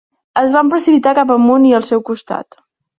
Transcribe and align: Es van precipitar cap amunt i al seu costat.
Es 0.41 0.55
van 0.57 0.71
precipitar 0.75 1.15
cap 1.21 1.35
amunt 1.37 1.71
i 1.71 1.77
al 1.83 1.89
seu 1.93 2.05
costat. 2.13 2.63